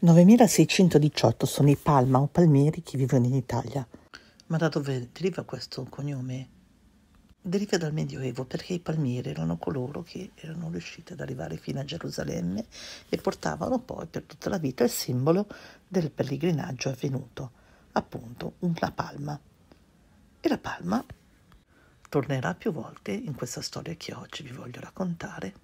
[0.00, 3.84] 9618 sono i Palma o Palmieri che vivono in Italia.
[4.46, 6.48] Ma da dove deriva questo cognome?
[7.42, 11.84] Deriva dal Medioevo perché i Palmieri erano coloro che erano riusciti ad arrivare fino a
[11.84, 12.66] Gerusalemme
[13.08, 15.48] e portavano poi per tutta la vita il simbolo
[15.88, 17.50] del pellegrinaggio avvenuto,
[17.90, 19.40] appunto una palma.
[20.38, 21.04] E la palma
[22.08, 25.54] tornerà più volte in questa storia che oggi vi voglio raccontare.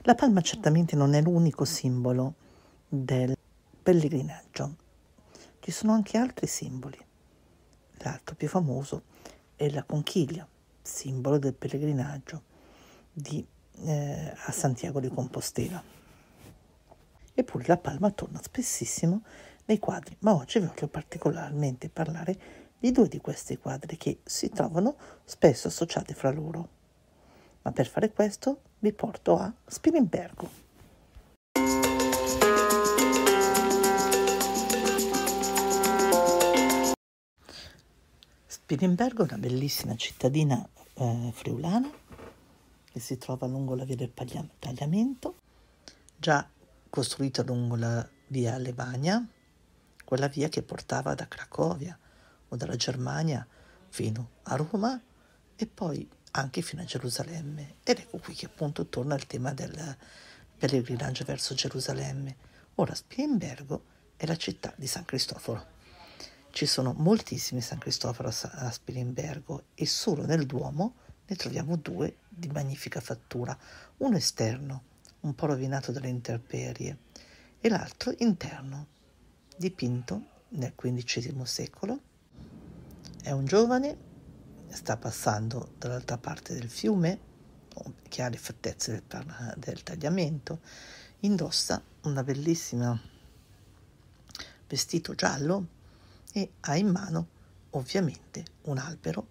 [0.00, 2.34] La palma certamente non è l'unico simbolo
[2.94, 3.34] del
[3.82, 4.76] pellegrinaggio.
[5.60, 6.98] Ci sono anche altri simboli.
[8.00, 9.04] L'altro più famoso
[9.56, 10.46] è la conchiglia,
[10.82, 12.42] simbolo del pellegrinaggio
[13.10, 13.42] di,
[13.84, 15.82] eh, a Santiago di Compostela.
[17.32, 19.22] Eppure la palma torna spessissimo
[19.64, 22.38] nei quadri, ma oggi voglio particolarmente parlare
[22.78, 26.68] di due di questi quadri che si trovano spesso associati fra loro.
[27.62, 30.61] Ma per fare questo vi porto a Spilimbergo.
[38.72, 41.90] Spilimbergo è una bellissima cittadina eh, friulana
[42.90, 45.36] che si trova lungo la via del Tagliamento,
[46.16, 46.48] già
[46.88, 49.28] costruita lungo la via Levagna,
[50.06, 51.98] quella via che portava da Cracovia
[52.48, 53.46] o dalla Germania
[53.90, 54.98] fino a Roma
[55.54, 57.74] e poi anche fino a Gerusalemme.
[57.84, 59.96] Ed ecco qui che appunto torna il tema del
[60.56, 62.36] pellegrinaggio verso Gerusalemme.
[62.76, 63.84] Ora Spilimbergo
[64.16, 65.80] è la città di San Cristoforo.
[66.52, 72.48] Ci sono moltissimi San Cristoforo a Spilimbergo e solo nel Duomo ne troviamo due di
[72.48, 73.58] magnifica fattura,
[73.96, 74.82] uno esterno,
[75.20, 76.98] un po' rovinato dalle intemperie,
[77.58, 78.86] e l'altro interno,
[79.56, 82.00] dipinto nel XV secolo.
[83.22, 83.96] È un giovane,
[84.68, 87.18] sta passando dall'altra parte del fiume,
[88.06, 90.60] che ha le fattezze del, del tagliamento,
[91.20, 93.00] indossa una bellissima
[94.66, 95.80] vestito giallo
[96.32, 97.28] e ha in mano
[97.70, 99.26] ovviamente un albero,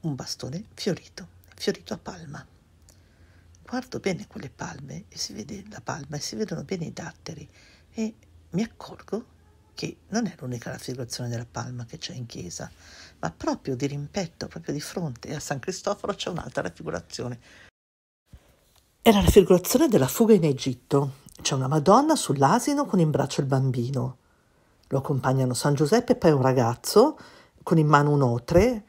[0.00, 2.46] un bastone fiorito, fiorito a palma.
[3.62, 7.48] Guardo bene quelle palme e si vede la palma e si vedono bene i datteri
[7.92, 8.14] e
[8.50, 9.32] mi accorgo
[9.74, 12.70] che non è l'unica raffigurazione della palma che c'è in chiesa,
[13.18, 17.40] ma proprio di rimpetto, proprio di fronte a San Cristoforo c'è un'altra raffigurazione.
[19.02, 21.22] È la raffigurazione della fuga in Egitto.
[21.42, 24.18] C'è una Madonna sull'asino con in braccio il bambino.
[24.94, 27.18] Lo accompagnano San Giuseppe e poi un ragazzo
[27.64, 28.84] con in mano un otre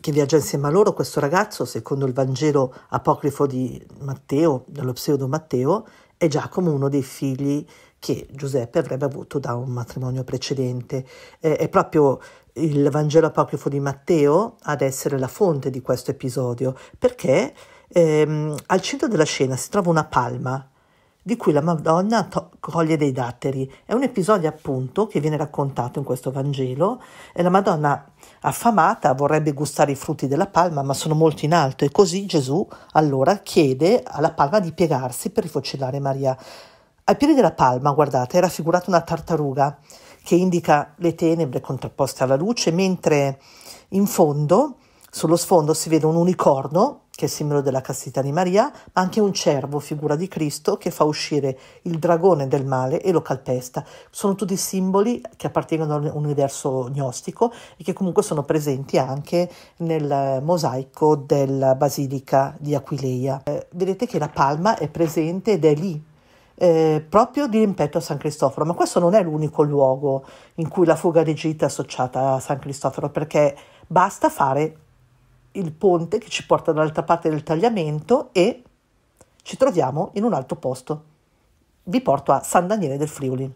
[0.00, 0.92] che viaggia insieme a loro.
[0.92, 5.86] Questo ragazzo, secondo il Vangelo apocrifo di Matteo, dello pseudo Matteo,
[6.16, 7.64] è Giacomo, uno dei figli
[8.00, 11.06] che Giuseppe avrebbe avuto da un matrimonio precedente.
[11.38, 12.18] Eh, è proprio
[12.54, 17.54] il Vangelo apocrifo di Matteo ad essere la fonte di questo episodio, perché
[17.86, 20.68] ehm, al centro della scena si trova una palma
[21.22, 23.70] di cui la Madonna to- coglie dei datteri.
[23.84, 28.10] È un episodio appunto che viene raccontato in questo Vangelo e la Madonna
[28.40, 32.66] affamata vorrebbe gustare i frutti della palma ma sono molto in alto e così Gesù
[32.92, 36.36] allora chiede alla palma di piegarsi per rifocillare Maria.
[37.04, 39.78] Ai piedi della palma, guardate, è raffigurata una tartaruga
[40.22, 43.40] che indica le tenebre contrapposte alla luce, mentre
[43.90, 44.76] in fondo,
[45.10, 49.20] sullo sfondo, si vede un unicorno che è simbolo della castità di Maria, ma anche
[49.20, 53.84] un cervo, figura di Cristo, che fa uscire il dragone del male e lo calpesta.
[54.08, 61.14] Sono tutti simboli che appartengono all'universo gnostico e che comunque sono presenti anche nel mosaico
[61.16, 63.42] della Basilica di Aquileia.
[63.44, 66.02] Eh, vedete che la palma è presente ed è lì
[66.54, 70.86] eh, proprio di rimpetto a San Cristoforo, ma questo non è l'unico luogo in cui
[70.86, 73.54] la fuga d'Egitto è associata a San Cristoforo, perché
[73.86, 74.76] basta fare
[75.52, 78.62] il ponte che ci porta dall'altra parte del tagliamento e
[79.42, 81.04] ci troviamo in un altro posto.
[81.84, 83.54] Vi porto a San Daniele del Friuli.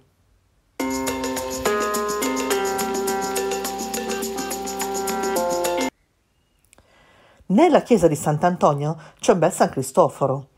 [7.47, 10.49] Nella chiesa di Sant'Antonio c'è un bel San Cristoforo.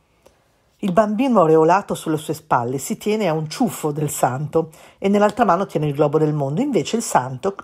[0.81, 5.47] Il bambino aureolato sulle sue spalle si tiene a un ciuffo del santo e nell'altra
[5.47, 6.61] mano tiene il globo del mondo.
[6.61, 7.55] Invece il santo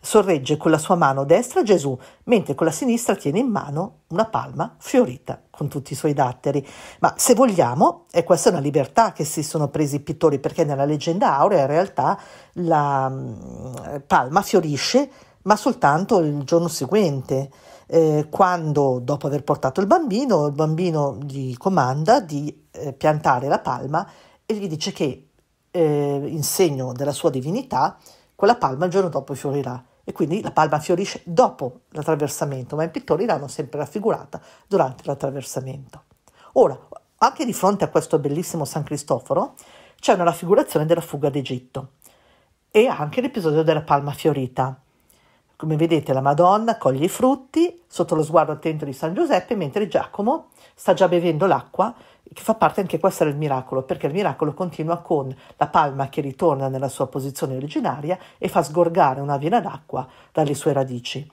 [0.00, 4.24] sorregge con la sua mano destra Gesù, mentre con la sinistra tiene in mano una
[4.26, 6.64] palma fiorita con tutti i suoi datteri.
[7.00, 10.62] Ma se vogliamo, e questa è una libertà che si sono presi i pittori, perché
[10.62, 12.20] nella leggenda aurea in realtà
[12.52, 13.74] la mm,
[14.06, 15.10] palma fiorisce,
[15.42, 17.50] ma soltanto il giorno seguente.
[17.92, 23.58] Eh, quando dopo aver portato il bambino, il bambino gli comanda di eh, piantare la
[23.58, 24.08] palma
[24.46, 25.30] e gli dice che
[25.72, 27.98] eh, in segno della sua divinità
[28.36, 32.90] quella palma il giorno dopo fiorirà e quindi la palma fiorisce dopo l'attraversamento, ma i
[32.90, 36.04] pittori l'hanno sempre raffigurata durante l'attraversamento.
[36.52, 36.78] Ora,
[37.18, 39.54] anche di fronte a questo bellissimo San Cristoforo,
[39.98, 41.94] c'è una raffigurazione della fuga d'Egitto
[42.70, 44.80] e anche l'episodio della palma fiorita.
[45.60, 49.88] Come vedete la Madonna coglie i frutti sotto lo sguardo attento di San Giuseppe mentre
[49.88, 51.94] Giacomo sta già bevendo l'acqua
[52.32, 56.22] che fa parte anche questo del miracolo, perché il miracolo continua con la palma che
[56.22, 61.30] ritorna nella sua posizione originaria e fa sgorgare una vena d'acqua dalle sue radici.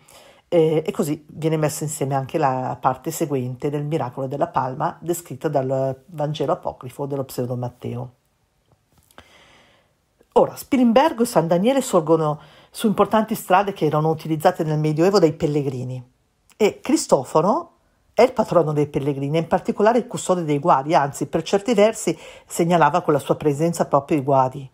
[0.49, 5.47] E, e così viene messa insieme anche la parte seguente del miracolo della palma descritta
[5.47, 8.11] dal Vangelo apocrifo dello pseudo Matteo.
[10.33, 12.39] Ora, Spilimbergo e San Daniele sorgono
[12.69, 16.03] su importanti strade che erano utilizzate nel Medioevo dai pellegrini
[16.55, 17.71] e Cristoforo
[18.13, 22.17] è il patrono dei pellegrini, in particolare il custode dei guadi, anzi per certi versi
[22.47, 24.67] segnalava con la sua presenza proprio i guadi.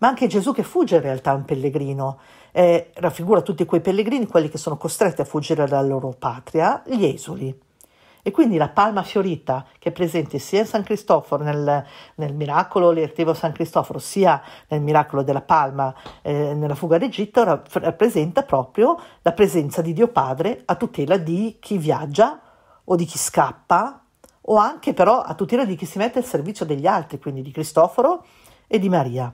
[0.00, 2.18] Ma anche Gesù che fugge in realtà è un pellegrino,
[2.52, 7.04] eh, raffigura tutti quei pellegrini, quelli che sono costretti a fuggire dalla loro patria, gli
[7.04, 7.58] esuli.
[8.22, 11.84] E quindi la palma fiorita che è presente sia in San Cristoforo, nel,
[12.16, 18.42] nel miracolo l'Ertivo San Cristoforo, sia nel miracolo della palma eh, nella fuga d'Egitto, rappresenta
[18.42, 22.40] proprio la presenza di Dio Padre a tutela di chi viaggia
[22.84, 24.02] o di chi scappa
[24.42, 27.52] o anche però a tutela di chi si mette al servizio degli altri, quindi di
[27.52, 28.24] Cristoforo
[28.66, 29.32] e di Maria.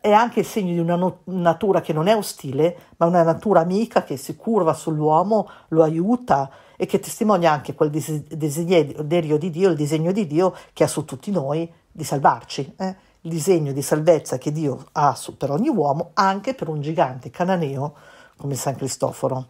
[0.00, 3.60] È anche il segno di una no- natura che non è ostile, ma una natura
[3.60, 9.50] amica che si curva sull'uomo, lo aiuta e che testimonia anche quel dis- desiderio di
[9.50, 12.74] Dio, il disegno di Dio che ha su tutti noi di salvarci.
[12.78, 12.96] Eh?
[13.22, 17.30] Il disegno di salvezza che Dio ha su, per ogni uomo, anche per un gigante
[17.30, 17.94] cananeo
[18.36, 19.48] come San Cristoforo.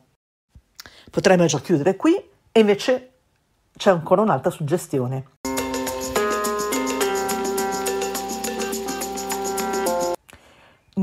[1.10, 2.14] Potremmo già chiudere qui
[2.50, 3.12] e invece
[3.76, 5.33] c'è ancora un'altra suggestione.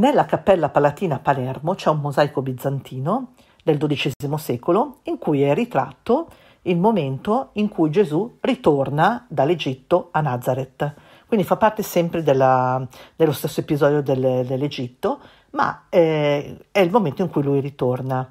[0.02, 3.34] Nella cappella palatina a Palermo c'è un mosaico bizantino
[3.64, 6.28] del XII secolo in cui è ritratto
[6.64, 10.96] il momento in cui Gesù ritorna dall'Egitto a Nazareth.
[11.28, 12.84] Quindi fa parte sempre della,
[13.16, 15.20] dello stesso episodio del, dell'Egitto,
[15.52, 18.28] ma eh, è il momento in cui lui ritorna.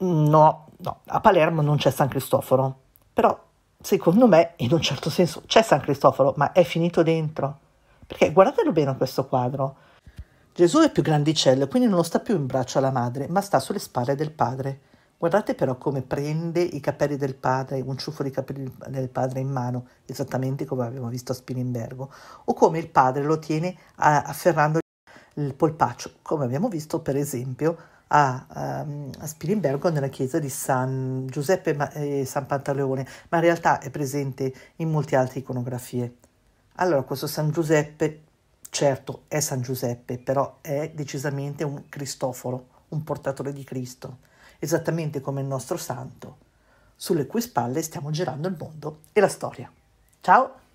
[0.00, 2.80] No, no, a Palermo non c'è San Cristoforo,
[3.10, 3.42] però
[3.80, 7.60] secondo me in un certo senso c'è San Cristoforo, ma è finito dentro.
[8.06, 9.76] Perché guardatelo bene questo quadro.
[10.56, 13.78] Gesù è più grandicello, quindi non sta più in braccio alla madre, ma sta sulle
[13.78, 14.80] spalle del padre.
[15.18, 19.50] Guardate però come prende i capelli del padre, un ciuffo di capelli del padre in
[19.50, 22.10] mano, esattamente come abbiamo visto a Spilimbergo,
[22.46, 24.78] o come il padre lo tiene afferrando
[25.34, 27.76] il polpaccio, come abbiamo visto per esempio
[28.06, 33.78] a, um, a Spilimbergo nella chiesa di San Giuseppe e San Pantaleone, ma in realtà
[33.78, 36.16] è presente in molte altre iconografie.
[36.76, 38.22] Allora, questo San Giuseppe,
[38.76, 44.18] certo, è San Giuseppe, però è decisamente un Cristoforo, un portatore di Cristo,
[44.58, 46.36] esattamente come il nostro santo,
[46.94, 49.72] sulle cui spalle stiamo girando il mondo e la storia.
[50.20, 50.65] Ciao!